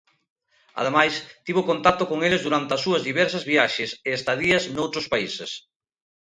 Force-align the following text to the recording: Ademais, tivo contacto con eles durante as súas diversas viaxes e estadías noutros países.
Ademais, 0.79 1.13
tivo 1.45 1.61
contacto 1.69 2.03
con 2.11 2.19
eles 2.27 2.41
durante 2.45 2.71
as 2.73 2.83
súas 2.85 3.05
diversas 3.09 3.43
viaxes 3.51 3.91
e 4.07 4.09
estadías 4.19 4.63
noutros 4.75 5.05
países. 5.13 5.51